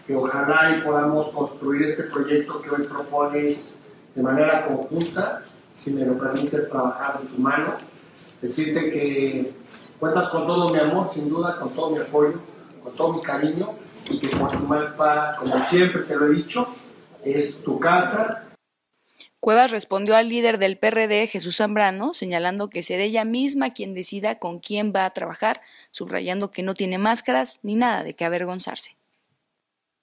que 0.06 0.16
ojalá 0.16 0.76
y 0.76 0.82
podamos 0.82 1.28
construir 1.30 1.82
este 1.82 2.04
proyecto 2.04 2.60
que 2.60 2.70
hoy 2.70 2.82
propones 2.82 3.80
de 4.14 4.22
manera 4.22 4.66
conjunta, 4.66 5.42
si 5.76 5.92
me 5.92 6.04
lo 6.04 6.18
permites, 6.18 6.68
trabajar 6.68 7.20
de 7.20 7.28
tu 7.28 7.40
mano. 7.40 7.74
Decirte 8.42 8.90
que 8.90 9.54
cuentas 9.98 10.28
con 10.30 10.46
todo 10.46 10.68
mi 10.68 10.80
amor, 10.80 11.08
sin 11.08 11.28
duda, 11.28 11.56
con 11.58 11.70
todo 11.70 11.90
mi 11.90 11.98
apoyo, 11.98 12.40
con 12.82 12.92
todo 12.94 13.12
mi 13.14 13.22
cariño 13.22 13.70
y 14.10 14.18
que 14.18 14.36
Coajimalpa, 14.36 15.36
como 15.38 15.60
siempre 15.64 16.02
te 16.02 16.16
lo 16.16 16.26
he 16.26 16.30
dicho, 16.30 16.66
es 17.24 17.62
tu 17.62 17.78
casa. 17.78 18.49
Cuevas 19.40 19.70
respondió 19.70 20.16
al 20.16 20.28
líder 20.28 20.58
del 20.58 20.76
PRD, 20.76 21.26
Jesús 21.26 21.56
Zambrano, 21.56 22.12
señalando 22.12 22.68
que 22.68 22.82
será 22.82 23.04
ella 23.04 23.24
misma 23.24 23.72
quien 23.72 23.94
decida 23.94 24.38
con 24.38 24.58
quién 24.58 24.92
va 24.94 25.06
a 25.06 25.10
trabajar, 25.10 25.62
subrayando 25.90 26.50
que 26.50 26.62
no 26.62 26.74
tiene 26.74 26.98
máscaras 26.98 27.60
ni 27.62 27.74
nada 27.74 28.02
de 28.04 28.12
qué 28.12 28.26
avergonzarse. 28.26 28.96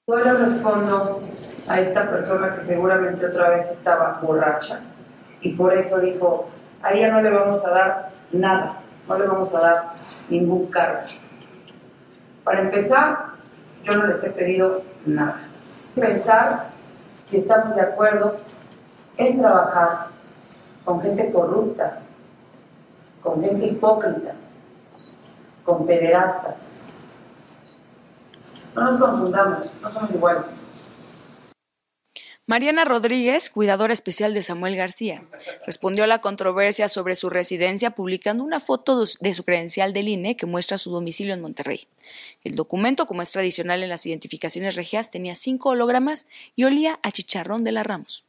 Yo 0.07 0.17
le 0.17 0.33
respondo 0.33 1.21
a 1.67 1.79
esta 1.79 2.09
persona 2.09 2.55
que 2.55 2.63
seguramente 2.63 3.27
otra 3.27 3.49
vez 3.49 3.69
estaba 3.69 4.19
borracha 4.23 4.79
y 5.41 5.53
por 5.53 5.71
eso 5.71 5.99
dijo, 5.99 6.49
a 6.81 6.93
ella 6.93 7.11
no 7.11 7.21
le 7.21 7.29
vamos 7.29 7.63
a 7.63 7.69
dar 7.69 8.09
nada, 8.31 8.81
no 9.07 9.19
le 9.19 9.27
vamos 9.27 9.53
a 9.53 9.59
dar 9.59 9.89
ningún 10.29 10.65
cargo. 10.71 11.09
Para 12.43 12.61
empezar, 12.61 13.33
yo 13.83 13.95
no 13.95 14.07
les 14.07 14.23
he 14.23 14.31
pedido 14.31 14.81
nada. 15.05 15.41
Pensar 15.93 16.69
si 17.25 17.37
estamos 17.37 17.75
de 17.75 17.81
acuerdo 17.81 18.39
en 19.17 19.39
trabajar 19.39 20.07
con 20.85 21.01
gente 21.01 21.31
corrupta, 21.31 21.99
con 23.21 23.41
gente 23.43 23.67
hipócrita, 23.67 24.33
con 25.65 25.85
pederastas. 25.85 26.79
No 28.75 28.91
nos 28.91 28.99
confundamos, 28.99 29.73
no 29.81 29.91
somos 29.91 30.11
iguales. 30.11 30.67
Mariana 32.49 32.85
Rodríguez, 32.85 33.49
cuidadora 33.49 33.91
especial 33.91 34.33
de 34.33 34.41
Samuel 34.41 34.77
García, 34.77 35.25
respondió 35.65 36.05
a 36.05 36.07
la 36.07 36.21
controversia 36.21 36.87
sobre 36.87 37.17
su 37.17 37.29
residencia 37.29 37.89
publicando 37.91 38.41
una 38.41 38.61
foto 38.61 39.03
de 39.19 39.33
su 39.33 39.43
credencial 39.43 39.91
del 39.91 40.07
INE 40.07 40.37
que 40.37 40.45
muestra 40.45 40.77
su 40.77 40.89
domicilio 40.89 41.33
en 41.33 41.41
Monterrey. 41.41 41.89
El 42.45 42.55
documento, 42.55 43.05
como 43.05 43.21
es 43.21 43.31
tradicional 43.31 43.83
en 43.83 43.89
las 43.89 44.05
identificaciones 44.05 44.75
regias, 44.75 45.11
tenía 45.11 45.35
cinco 45.35 45.71
hologramas 45.71 46.27
y 46.55 46.63
olía 46.63 46.99
a 47.03 47.11
chicharrón 47.11 47.65
de 47.65 47.73
la 47.73 47.83
Ramos. 47.83 48.23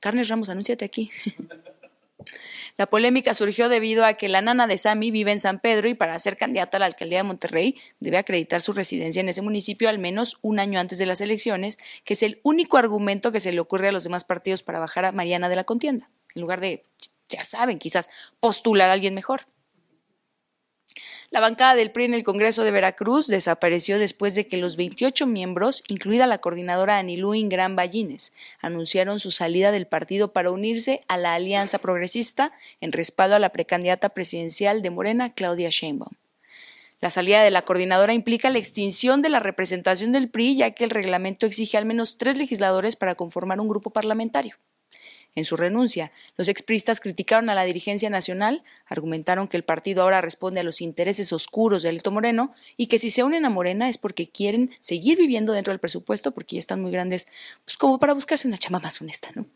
Carnes 0.00 0.28
Ramos, 0.28 0.48
anúnciate 0.48 0.84
aquí. 0.84 1.10
La 2.76 2.86
polémica 2.86 3.34
surgió 3.34 3.68
debido 3.68 4.04
a 4.04 4.14
que 4.14 4.28
la 4.28 4.40
nana 4.40 4.66
de 4.66 4.78
Sami 4.78 5.10
vive 5.10 5.32
en 5.32 5.38
San 5.38 5.58
Pedro 5.60 5.88
y 5.88 5.94
para 5.94 6.18
ser 6.18 6.36
candidata 6.36 6.78
a 6.78 6.80
la 6.80 6.86
alcaldía 6.86 7.18
de 7.18 7.24
Monterrey 7.24 7.76
debe 7.98 8.16
acreditar 8.16 8.62
su 8.62 8.72
residencia 8.72 9.20
en 9.20 9.28
ese 9.28 9.42
municipio 9.42 9.88
al 9.88 9.98
menos 9.98 10.38
un 10.40 10.58
año 10.58 10.80
antes 10.80 10.98
de 10.98 11.06
las 11.06 11.20
elecciones, 11.20 11.78
que 12.04 12.14
es 12.14 12.22
el 12.22 12.40
único 12.42 12.78
argumento 12.78 13.32
que 13.32 13.40
se 13.40 13.52
le 13.52 13.60
ocurre 13.60 13.88
a 13.88 13.92
los 13.92 14.04
demás 14.04 14.24
partidos 14.24 14.62
para 14.62 14.78
bajar 14.78 15.04
a 15.04 15.12
Mariana 15.12 15.48
de 15.48 15.56
la 15.56 15.64
contienda, 15.64 16.10
en 16.34 16.40
lugar 16.40 16.60
de, 16.60 16.84
ya 17.28 17.44
saben, 17.44 17.78
quizás 17.78 18.08
postular 18.40 18.88
a 18.88 18.94
alguien 18.94 19.14
mejor. 19.14 19.46
La 21.32 21.38
bancada 21.38 21.76
del 21.76 21.92
PRI 21.92 22.06
en 22.06 22.14
el 22.14 22.24
Congreso 22.24 22.64
de 22.64 22.72
Veracruz 22.72 23.28
desapareció 23.28 24.00
después 24.00 24.34
de 24.34 24.48
que 24.48 24.56
los 24.56 24.76
28 24.76 25.28
miembros, 25.28 25.84
incluida 25.86 26.26
la 26.26 26.38
coordinadora 26.38 26.98
Anilú 26.98 27.36
Ingram 27.36 27.76
Ballines, 27.76 28.32
anunciaron 28.58 29.20
su 29.20 29.30
salida 29.30 29.70
del 29.70 29.86
partido 29.86 30.32
para 30.32 30.50
unirse 30.50 31.02
a 31.06 31.16
la 31.16 31.34
Alianza 31.34 31.78
Progresista 31.78 32.50
en 32.80 32.90
respaldo 32.90 33.36
a 33.36 33.38
la 33.38 33.50
precandidata 33.50 34.08
presidencial 34.08 34.82
de 34.82 34.90
Morena, 34.90 35.32
Claudia 35.32 35.68
Sheinbaum. 35.70 36.10
La 37.00 37.10
salida 37.10 37.44
de 37.44 37.52
la 37.52 37.62
coordinadora 37.62 38.12
implica 38.12 38.50
la 38.50 38.58
extinción 38.58 39.22
de 39.22 39.28
la 39.28 39.38
representación 39.38 40.10
del 40.10 40.28
PRI, 40.28 40.56
ya 40.56 40.72
que 40.72 40.82
el 40.82 40.90
reglamento 40.90 41.46
exige 41.46 41.78
al 41.78 41.84
menos 41.84 42.18
tres 42.18 42.38
legisladores 42.38 42.96
para 42.96 43.14
conformar 43.14 43.60
un 43.60 43.68
grupo 43.68 43.90
parlamentario. 43.90 44.56
En 45.34 45.44
su 45.44 45.56
renuncia, 45.56 46.12
los 46.36 46.48
expristas 46.48 47.00
criticaron 47.00 47.50
a 47.50 47.54
la 47.54 47.64
dirigencia 47.64 48.10
nacional, 48.10 48.64
argumentaron 48.86 49.46
que 49.46 49.56
el 49.56 49.62
partido 49.62 50.02
ahora 50.02 50.20
responde 50.20 50.60
a 50.60 50.64
los 50.64 50.80
intereses 50.80 51.32
oscuros 51.32 51.82
de 51.82 51.88
Alito 51.88 52.10
Moreno 52.10 52.52
y 52.76 52.88
que 52.88 52.98
si 52.98 53.10
se 53.10 53.22
unen 53.22 53.44
a 53.44 53.50
Morena 53.50 53.88
es 53.88 53.96
porque 53.96 54.28
quieren 54.28 54.70
seguir 54.80 55.18
viviendo 55.18 55.52
dentro 55.52 55.72
del 55.72 55.78
presupuesto 55.80 56.32
porque 56.32 56.56
ya 56.56 56.60
están 56.60 56.82
muy 56.82 56.90
grandes, 56.90 57.28
pues 57.64 57.76
como 57.76 57.98
para 57.98 58.14
buscarse 58.14 58.48
una 58.48 58.58
chama 58.58 58.80
más 58.80 59.00
honesta, 59.00 59.30
¿no? 59.34 59.46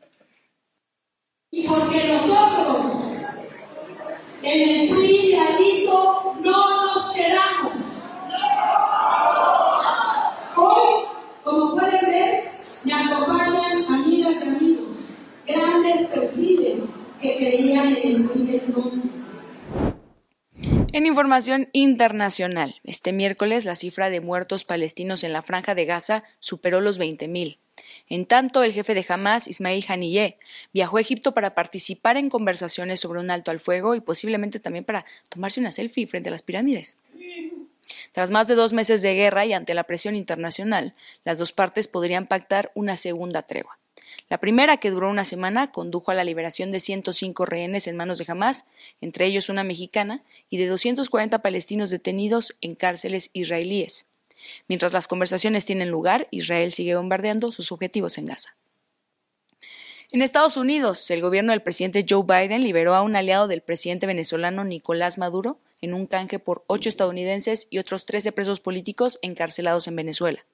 Y 1.50 1.66
porque 1.66 2.09
nosotros 2.09 3.14
en 4.43 4.81
el 4.81 4.84
información 21.25 21.71
internacional, 21.73 22.83
este 22.85 23.11
miércoles 23.14 23.64
la 23.64 23.76
cifra 23.76 24.11
de 24.11 24.21
muertos 24.21 24.66
palestinos 24.66 25.25
en 25.25 25.33
la 25.33 25.40
franja 25.40 25.75
de 25.75 25.87
Gaza 25.87 26.23
superó 26.38 26.83
los 26.83 27.00
20.000. 27.00 27.57
En 28.11 28.26
tanto, 28.26 28.62
el 28.62 28.75
jefe 28.75 28.93
de 28.93 29.07
Hamas, 29.09 29.49
Ismail 29.49 29.83
Haniyeh, 29.88 30.37
viajó 30.75 30.99
a 30.99 31.00
Egipto 31.00 31.33
para 31.33 31.54
participar 31.54 32.19
en 32.19 32.28
conversaciones 32.28 33.00
sobre 33.00 33.21
un 33.21 33.31
alto 33.31 33.50
al 33.50 33.59
fuego 33.59 33.95
y 33.95 34.02
posiblemente 34.02 34.61
también 34.61 34.85
para 34.85 35.07
tomarse 35.31 35.61
una 35.61 35.71
selfie 35.71 36.07
frente 36.07 36.28
a 36.28 36.33
las 36.33 36.43
pirámides. 36.43 36.99
Tras 38.12 38.31
más 38.31 38.47
de 38.47 38.54
dos 38.54 38.75
meses 38.75 39.00
de 39.00 39.14
guerra 39.14 39.47
y 39.47 39.54
ante 39.54 39.73
la 39.73 39.85
presión 39.85 40.16
internacional, 40.16 40.95
las 41.25 41.38
dos 41.38 41.52
partes 41.52 41.88
podrían 41.88 42.26
pactar 42.26 42.71
una 42.75 42.99
segunda 42.99 43.45
tregua. 43.45 43.78
La 44.28 44.38
primera, 44.38 44.78
que 44.78 44.90
duró 44.90 45.11
una 45.11 45.25
semana, 45.25 45.71
condujo 45.71 46.11
a 46.11 46.14
la 46.14 46.25
liberación 46.25 46.71
de 46.73 46.80
105 46.80 47.47
rehenes 47.47 47.87
en 47.87 47.97
manos 47.97 48.18
de 48.18 48.25
Hamas, 48.28 48.66
entre 49.00 49.26
ellos 49.26 49.49
una 49.49 49.64
mexicana, 49.64 50.21
y 50.50 50.56
de 50.56 50.66
240 50.66 51.40
palestinos 51.40 51.90
detenidos 51.90 52.56
en 52.61 52.75
cárceles 52.75 53.30
israelíes. 53.33 54.11
Mientras 54.68 54.92
las 54.92 55.09
conversaciones 55.09 55.64
tienen 55.64 55.90
lugar, 55.90 56.26
Israel 56.30 56.73
sigue 56.73 56.97
bombardeando 56.97 57.52
sus 57.52 57.73
objetivos 57.73 58.18
en 58.18 58.26
Gaza. 58.26 58.56
En 60.11 60.23
Estados 60.23 60.56
Unidos, 60.56 61.11
el 61.11 61.21
gobierno 61.21 61.52
del 61.52 61.62
presidente 61.62 62.06
Joe 62.09 62.23
Biden 62.23 62.62
liberó 62.62 62.94
a 62.94 63.02
un 63.02 63.16
aliado 63.16 63.49
del 63.49 63.62
presidente 63.62 64.06
venezolano 64.06 64.62
Nicolás 64.64 65.18
Maduro 65.18 65.59
en 65.80 65.92
un 65.92 66.06
canje 66.06 66.38
por 66.38 66.64
ocho 66.68 66.88
estadounidenses 66.88 67.66
y 67.68 67.78
otros 67.78 68.06
13 68.06 68.33
presos 68.33 68.61
políticos 68.61 69.18
encarcelados 69.23 69.88
en 69.88 69.97
Venezuela. 69.97 70.44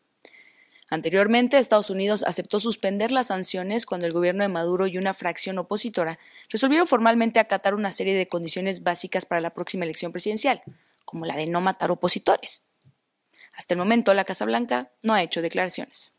Anteriormente, 0.93 1.57
Estados 1.57 1.89
Unidos 1.89 2.25
aceptó 2.27 2.59
suspender 2.59 3.13
las 3.13 3.29
sanciones 3.29 3.87
cuando 3.87 4.09
el 4.09 4.13
gobierno 4.13 4.43
de 4.43 4.49
Maduro 4.49 4.89
y 4.89 4.99
una 4.99 5.15
fracción 5.15 5.57
opositora 5.59 6.19
resolvieron 6.49 6.89
formalmente 6.89 7.39
acatar 7.39 7.75
una 7.75 7.93
serie 7.93 8.17
de 8.17 8.27
condiciones 8.27 8.83
básicas 8.83 9.25
para 9.25 9.41
la 9.41 9.55
próxima 9.55 9.85
elección 9.85 10.11
presidencial, 10.11 10.63
como 11.05 11.27
la 11.27 11.37
de 11.37 11.47
no 11.47 11.61
matar 11.61 11.93
opositores. 11.93 12.63
Hasta 13.55 13.75
el 13.75 13.79
momento, 13.79 14.13
la 14.15 14.25
Casa 14.25 14.45
Blanca 14.45 14.91
no 15.03 15.15
ha 15.15 15.23
hecho 15.23 15.43
declaraciones. 15.43 16.15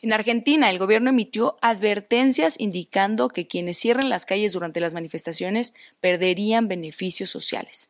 En 0.00 0.14
Argentina, 0.14 0.70
el 0.70 0.78
gobierno 0.78 1.10
emitió 1.10 1.58
advertencias 1.60 2.58
indicando 2.58 3.28
que 3.28 3.46
quienes 3.46 3.78
cierren 3.78 4.08
las 4.08 4.24
calles 4.24 4.54
durante 4.54 4.80
las 4.80 4.94
manifestaciones 4.94 5.74
perderían 6.00 6.68
beneficios 6.68 7.28
sociales. 7.28 7.89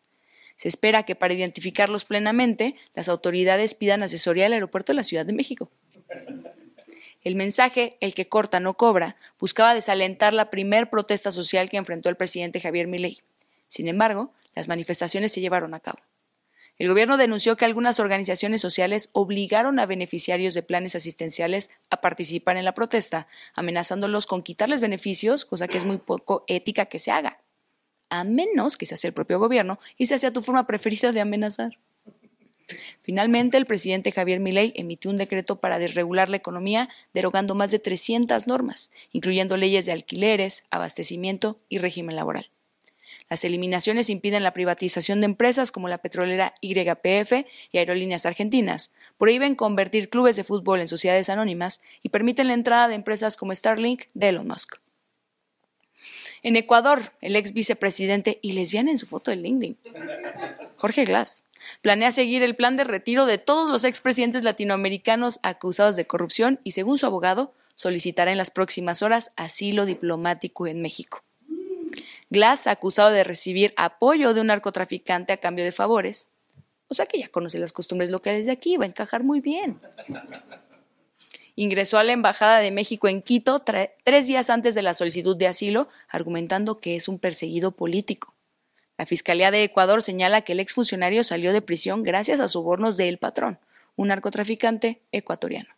Se 0.61 0.69
espera 0.69 1.05
que 1.05 1.15
para 1.15 1.33
identificarlos 1.33 2.05
plenamente, 2.05 2.77
las 2.93 3.09
autoridades 3.09 3.75
pidan 3.75 4.03
asesoría 4.03 4.45
al 4.45 4.53
aeropuerto 4.53 4.93
de 4.93 4.97
la 4.97 5.05
Ciudad 5.05 5.25
de 5.25 5.33
México. 5.33 5.71
El 7.23 7.35
mensaje, 7.35 7.97
el 8.01 8.13
que 8.13 8.29
corta 8.29 8.61
no 8.61 8.75
cobra, 8.75 9.17
buscaba 9.39 9.73
desalentar 9.73 10.35
la 10.35 10.51
primer 10.51 10.91
protesta 10.91 11.33
social 11.33 11.71
que 11.71 11.79
enfrentó 11.79 12.11
el 12.11 12.17
presidente 12.17 12.61
Javier 12.61 12.89
Milei. 12.89 13.23
Sin 13.69 13.89
embargo, 13.89 14.35
las 14.55 14.69
manifestaciones 14.69 15.33
se 15.33 15.41
llevaron 15.41 15.73
a 15.73 15.81
cabo. 15.81 16.01
El 16.77 16.89
gobierno 16.89 17.17
denunció 17.17 17.57
que 17.57 17.65
algunas 17.65 17.99
organizaciones 17.99 18.61
sociales 18.61 19.09
obligaron 19.15 19.79
a 19.79 19.87
beneficiarios 19.87 20.53
de 20.53 20.63
planes 20.63 20.95
asistenciales 20.95 21.71
a 21.89 22.03
participar 22.03 22.59
en 22.59 22.67
la 22.67 22.75
protesta, 22.75 23.29
amenazándolos 23.55 24.27
con 24.27 24.43
quitarles 24.43 24.83
beneficios, 24.83 25.47
cosa 25.47 25.69
que 25.69 25.79
es 25.79 25.85
muy 25.85 25.97
poco 25.97 26.45
ética 26.49 26.85
que 26.85 26.99
se 26.99 27.13
haga 27.13 27.41
a 28.11 28.25
menos 28.25 28.77
que 28.77 28.87
se 28.87 28.95
hace 28.95 29.09
el 29.09 29.15
propio 29.15 29.39
gobierno 29.39 29.79
y 29.97 30.07
se 30.07 30.19
sea 30.19 30.33
tu 30.33 30.43
forma 30.43 30.67
preferida 30.67 31.13
de 31.13 31.21
amenazar. 31.21 31.79
Finalmente, 33.03 33.57
el 33.57 33.67
presidente 33.67 34.13
Javier 34.13 34.41
Milei 34.41 34.73
emitió 34.77 35.11
un 35.11 35.17
decreto 35.17 35.61
para 35.61 35.79
desregular 35.79 36.29
la 36.29 36.37
economía, 36.37 36.89
derogando 37.15 37.55
más 37.55 37.71
de 37.71 37.79
300 37.79 38.47
normas, 38.47 38.91
incluyendo 39.13 39.57
leyes 39.57 39.87
de 39.87 39.93
alquileres, 39.93 40.65
abastecimiento 40.71 41.57
y 41.69 41.79
régimen 41.79 42.17
laboral. 42.17 42.51
Las 43.29 43.45
eliminaciones 43.45 44.11
impiden 44.11 44.43
la 44.43 44.53
privatización 44.53 45.21
de 45.21 45.27
empresas 45.27 45.71
como 45.71 45.89
la 45.89 45.99
petrolera 45.99 46.53
YPF 46.61 47.47
y 47.71 47.79
Aerolíneas 47.79 48.27
Argentinas, 48.27 48.93
prohíben 49.19 49.55
convertir 49.55 50.11
clubes 50.11 50.35
de 50.35 50.45
fútbol 50.45 50.81
en 50.81 50.89
sociedades 50.89 51.29
anónimas 51.29 51.81
y 52.03 52.09
permiten 52.09 52.49
la 52.49 52.55
entrada 52.55 52.89
de 52.89 52.97
empresas 52.97 53.37
como 53.37 53.55
Starlink 53.55 54.05
de 54.15 54.31
Elon 54.31 54.49
Musk. 54.49 54.81
En 56.43 56.57
Ecuador, 56.57 57.13
el 57.21 57.37
ex 57.37 57.53
vicepresidente 57.53 58.39
y 58.43 58.53
lesbiana 58.53 58.91
en 58.91 58.99
su 58.99 59.07
foto 59.07 59.31
de 59.31 59.37
LinkedIn, 59.37 59.77
Jorge 60.77 61.05
Glass, 61.05 61.45
planea 61.83 62.11
seguir 62.11 62.43
el 62.43 62.57
plan 62.57 62.77
de 62.77 62.85
retiro 62.85 63.27
de 63.27 63.37
todos 63.37 63.71
los 63.71 63.85
expresidentes 63.85 64.45
latinoamericanos 64.45 65.41
acusados 65.43 65.97
de 65.97 66.07
corrupción 66.07 66.59
y, 66.65 66.71
según 66.71 66.97
su 66.97 67.05
abogado, 67.05 67.53
solicitará 67.75 68.33
en 68.33 68.39
las 68.39 68.51
próximas 68.51 69.03
horas 69.03 69.33
asilo 69.37 69.85
diplomático 69.85 70.67
en 70.67 70.81
México. 70.81 71.23
Glass, 72.31 72.67
acusado 72.67 73.11
de 73.11 73.25
recibir 73.25 73.75
apoyo 73.77 74.33
de 74.33 74.41
un 74.41 74.47
narcotraficante 74.47 75.33
a 75.33 75.39
cambio 75.39 75.65
de 75.65 75.73
favores, 75.73 76.31
o 76.89 76.95
sea 76.95 77.07
que 77.07 77.19
ya 77.19 77.29
conoce 77.29 77.59
las 77.59 77.73
costumbres 77.73 78.11
locales 78.11 78.47
de 78.47 78.53
aquí, 78.53 78.77
va 78.77 78.85
a 78.85 78.89
encajar 78.89 79.23
muy 79.23 79.41
bien. 79.41 79.81
Ingresó 81.61 81.99
a 81.99 82.05
la 82.05 82.13
Embajada 82.13 82.61
de 82.61 82.71
México 82.71 83.07
en 83.07 83.21
Quito 83.21 83.61
tres 83.61 84.27
días 84.27 84.49
antes 84.49 84.75
de 84.75 84.81
la 84.81 84.95
solicitud 84.95 85.37
de 85.37 85.47
asilo, 85.47 85.91
argumentando 86.09 86.81
que 86.81 86.97
es 86.97 87.07
un 87.07 87.19
perseguido 87.19 87.73
político. 87.73 88.35
La 88.97 89.05
Fiscalía 89.05 89.51
de 89.51 89.63
Ecuador 89.63 90.01
señala 90.01 90.41
que 90.41 90.53
el 90.53 90.61
exfuncionario 90.61 91.23
salió 91.23 91.53
de 91.53 91.61
prisión 91.61 92.03
gracias 92.03 92.41
a 92.41 92.49
sobornos 92.49 92.97
de 92.97 93.11
El 93.11 93.19
Patrón, 93.19 93.59
un 93.95 94.09
narcotraficante 94.09 95.03
ecuatoriano. 95.13 95.69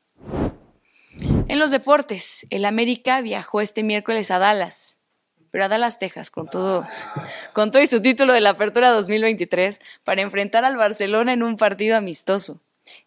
En 1.48 1.58
los 1.58 1.72
deportes, 1.72 2.46
el 2.50 2.64
América 2.64 3.20
viajó 3.20 3.60
este 3.60 3.82
miércoles 3.82 4.30
a 4.30 4.38
Dallas, 4.38 5.00
pero 5.50 5.64
a 5.64 5.68
Dallas, 5.68 5.98
Texas, 5.98 6.30
con 6.30 6.48
todo, 6.48 6.86
con 7.54 7.72
todo 7.72 7.82
y 7.82 7.88
su 7.88 8.00
título 8.00 8.34
de 8.34 8.40
la 8.40 8.50
Apertura 8.50 8.90
2023, 8.90 9.80
para 10.04 10.22
enfrentar 10.22 10.64
al 10.64 10.76
Barcelona 10.76 11.32
en 11.32 11.42
un 11.42 11.56
partido 11.56 11.96
amistoso. 11.96 12.60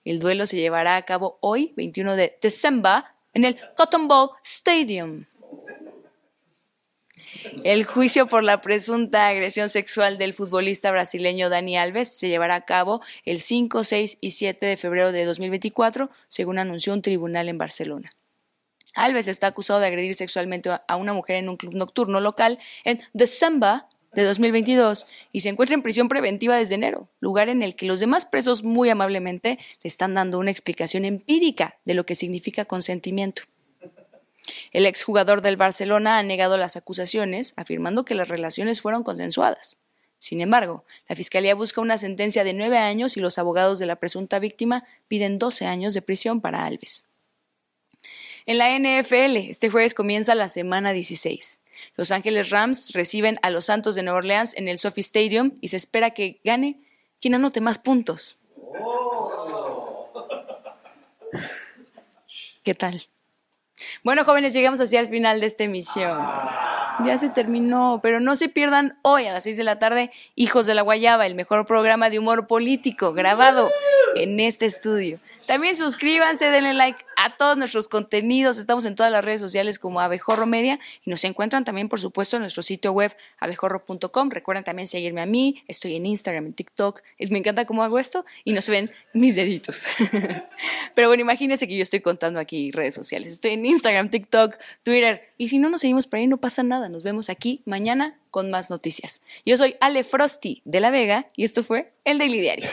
El 0.03 0.19
duelo 0.19 0.45
se 0.45 0.57
llevará 0.57 0.95
a 0.95 1.03
cabo 1.03 1.37
hoy, 1.41 1.73
21 1.75 2.15
de 2.15 2.37
diciembre, 2.41 3.03
en 3.33 3.45
el 3.45 3.57
Cotton 3.75 4.07
Bowl 4.07 4.29
Stadium. 4.43 5.25
El 7.63 7.85
juicio 7.85 8.27
por 8.27 8.43
la 8.43 8.61
presunta 8.61 9.27
agresión 9.27 9.69
sexual 9.69 10.17
del 10.17 10.33
futbolista 10.33 10.91
brasileño 10.91 11.49
Dani 11.49 11.77
Alves 11.77 12.17
se 12.17 12.27
llevará 12.27 12.55
a 12.55 12.65
cabo 12.65 13.01
el 13.23 13.39
5, 13.39 13.83
6 13.83 14.17
y 14.21 14.31
7 14.31 14.65
de 14.65 14.77
febrero 14.77 15.11
de 15.11 15.25
2024, 15.25 16.09
según 16.27 16.59
anunció 16.59 16.93
un 16.93 17.01
tribunal 17.01 17.49
en 17.49 17.57
Barcelona. 17.57 18.13
Alves 18.95 19.27
está 19.27 19.47
acusado 19.47 19.79
de 19.79 19.87
agredir 19.87 20.15
sexualmente 20.15 20.69
a 20.87 20.95
una 20.95 21.13
mujer 21.13 21.35
en 21.35 21.49
un 21.49 21.57
club 21.57 21.75
nocturno 21.75 22.19
local 22.19 22.59
en 22.85 23.01
December 23.13 23.81
de 24.15 24.23
2022 24.23 25.05
y 25.31 25.41
se 25.41 25.49
encuentra 25.49 25.75
en 25.75 25.83
prisión 25.83 26.07
preventiva 26.07 26.57
desde 26.57 26.75
enero, 26.75 27.09
lugar 27.19 27.49
en 27.49 27.61
el 27.61 27.75
que 27.75 27.85
los 27.85 27.99
demás 27.99 28.25
presos 28.25 28.63
muy 28.63 28.89
amablemente 28.89 29.59
le 29.83 29.87
están 29.87 30.13
dando 30.13 30.39
una 30.39 30.51
explicación 30.51 31.05
empírica 31.05 31.77
de 31.85 31.93
lo 31.93 32.05
que 32.05 32.15
significa 32.15 32.65
consentimiento. 32.65 33.43
El 34.71 34.85
exjugador 34.85 35.41
del 35.41 35.57
Barcelona 35.57 36.17
ha 36.17 36.23
negado 36.23 36.57
las 36.57 36.75
acusaciones, 36.75 37.53
afirmando 37.57 38.05
que 38.05 38.15
las 38.15 38.29
relaciones 38.29 38.81
fueron 38.81 39.03
consensuadas. 39.03 39.77
Sin 40.17 40.41
embargo, 40.41 40.85
la 41.07 41.15
Fiscalía 41.15 41.55
busca 41.55 41.81
una 41.81 41.97
sentencia 41.97 42.43
de 42.43 42.53
nueve 42.53 42.77
años 42.77 43.17
y 43.17 43.19
los 43.19 43.37
abogados 43.37 43.79
de 43.79 43.85
la 43.85 43.97
presunta 43.97 44.39
víctima 44.39 44.85
piden 45.07 45.39
12 45.39 45.65
años 45.65 45.93
de 45.93 46.01
prisión 46.01 46.41
para 46.41 46.65
Alves. 46.65 47.05
En 48.45 48.59
la 48.59 48.77
NFL, 48.77 49.37
este 49.49 49.69
jueves 49.69 49.93
comienza 49.93 50.35
la 50.35 50.49
semana 50.49 50.93
16. 50.93 51.61
Los 51.95 52.11
Ángeles 52.11 52.49
Rams 52.49 52.91
reciben 52.93 53.39
a 53.41 53.49
los 53.49 53.65
Santos 53.65 53.95
de 53.95 54.03
Nueva 54.03 54.19
Orleans 54.19 54.55
en 54.55 54.67
el 54.67 54.79
Sophie 54.79 55.01
Stadium 55.01 55.51
y 55.61 55.69
se 55.69 55.77
espera 55.77 56.11
que 56.11 56.39
gane 56.43 56.79
quien 57.21 57.35
anote 57.35 57.61
más 57.61 57.77
puntos. 57.77 58.39
¿Qué 62.63 62.73
tal? 62.73 63.03
Bueno, 64.03 64.23
jóvenes, 64.23 64.53
llegamos 64.53 64.79
hacia 64.79 64.99
el 64.99 65.09
final 65.09 65.39
de 65.39 65.47
esta 65.47 65.63
emisión. 65.63 66.17
Ya 67.05 67.17
se 67.17 67.29
terminó, 67.29 67.99
pero 68.01 68.19
no 68.19 68.35
se 68.35 68.49
pierdan 68.49 68.97
hoy 69.01 69.27
a 69.27 69.33
las 69.33 69.43
6 69.43 69.57
de 69.57 69.63
la 69.63 69.79
tarde 69.79 70.11
Hijos 70.35 70.65
de 70.65 70.75
la 70.75 70.81
Guayaba, 70.81 71.25
el 71.25 71.35
mejor 71.35 71.65
programa 71.65 72.09
de 72.09 72.19
humor 72.19 72.47
político 72.47 73.13
grabado 73.13 73.69
en 74.15 74.39
este 74.39 74.65
estudio. 74.65 75.19
También 75.47 75.75
suscríbanse, 75.75 76.49
denle 76.49 76.73
like 76.73 77.05
a 77.17 77.35
todos 77.37 77.57
nuestros 77.57 77.87
contenidos. 77.87 78.57
Estamos 78.57 78.85
en 78.85 78.95
todas 78.95 79.11
las 79.11 79.23
redes 79.23 79.41
sociales 79.41 79.79
como 79.79 80.01
Abejorro 80.01 80.45
Media 80.45 80.79
y 81.05 81.09
nos 81.09 81.23
encuentran 81.23 81.63
también, 81.63 81.87
por 81.89 81.99
supuesto, 81.99 82.37
en 82.37 82.41
nuestro 82.41 82.63
sitio 82.63 82.91
web 82.91 83.15
abejorro.com. 83.39 84.29
Recuerden 84.29 84.63
también 84.63 84.87
seguirme 84.87 85.21
a 85.21 85.25
mí. 85.25 85.63
Estoy 85.67 85.95
en 85.95 86.05
Instagram, 86.05 86.47
en 86.47 86.53
TikTok. 86.53 87.01
Me 87.29 87.37
encanta 87.37 87.65
cómo 87.65 87.83
hago 87.83 87.99
esto 87.99 88.25
y 88.43 88.53
no 88.53 88.61
se 88.61 88.71
ven 88.71 88.91
mis 89.13 89.35
deditos. 89.35 89.85
Pero 90.95 91.07
bueno, 91.07 91.21
imagínense 91.21 91.67
que 91.67 91.75
yo 91.75 91.83
estoy 91.83 92.01
contando 92.01 92.39
aquí 92.39 92.71
redes 92.71 92.95
sociales. 92.95 93.31
Estoy 93.31 93.51
en 93.51 93.65
Instagram, 93.65 94.09
TikTok, 94.09 94.55
Twitter. 94.83 95.29
Y 95.37 95.49
si 95.49 95.59
no 95.59 95.69
nos 95.69 95.81
seguimos 95.81 96.07
por 96.07 96.19
ahí, 96.19 96.27
no 96.27 96.37
pasa 96.37 96.63
nada. 96.63 96.89
Nos 96.89 97.03
vemos 97.03 97.29
aquí 97.29 97.61
mañana 97.65 98.17
con 98.31 98.51
más 98.51 98.69
noticias. 98.69 99.21
Yo 99.45 99.57
soy 99.57 99.75
Ale 99.79 100.03
Frosty 100.03 100.61
de 100.65 100.79
La 100.79 100.91
Vega 100.91 101.27
y 101.35 101.43
esto 101.43 101.63
fue 101.63 101.93
El 102.03 102.17
Daily 102.17 102.41
Diario. 102.41 102.69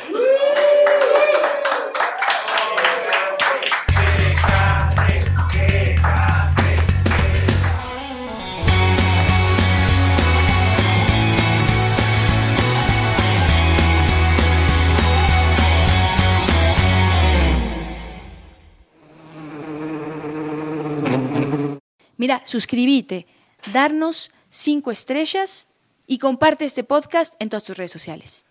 Mira, 22.23 22.41
suscríbete, 22.45 23.27
darnos 23.73 24.31
cinco 24.49 24.93
estrellas 24.93 25.67
y 26.07 26.19
comparte 26.19 26.65
este 26.65 26.85
podcast 26.85 27.35
en 27.41 27.49
todas 27.49 27.65
tus 27.65 27.77
redes 27.77 27.91
sociales. 27.91 28.45